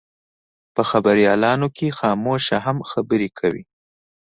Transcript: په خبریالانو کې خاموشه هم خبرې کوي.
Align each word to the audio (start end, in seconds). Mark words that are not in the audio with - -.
په 0.75 0.81
خبریالانو 0.89 1.67
کې 1.77 1.95
خاموشه 1.99 2.57
هم 2.65 2.77
خبرې 2.91 3.29
کوي. 3.39 3.63